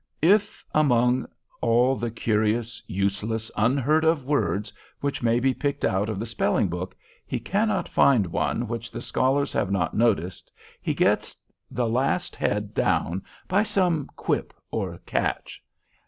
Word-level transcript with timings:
If 0.23 0.65
among 0.73 1.27
all 1.61 1.95
the 1.95 2.09
curious, 2.09 2.81
useless, 2.87 3.51
unheard 3.55 4.03
of 4.03 4.25
words 4.25 4.73
which 4.99 5.21
may 5.21 5.39
be 5.39 5.53
picked 5.53 5.85
out 5.85 6.09
of 6.09 6.17
the 6.17 6.25
spelling 6.25 6.69
book, 6.69 6.95
he 7.23 7.39
cannot 7.39 7.87
find 7.87 8.25
one 8.25 8.67
which 8.67 8.89
the 8.89 8.99
scholars 8.99 9.53
have 9.53 9.69
not 9.69 9.93
noticed, 9.93 10.51
he 10.81 10.95
gets 10.95 11.37
the 11.69 11.87
last 11.87 12.35
head 12.35 12.73
down 12.73 13.21
by 13.47 13.61
some 13.61 14.09
quip 14.15 14.55
or 14.71 14.97
catch. 15.05 15.63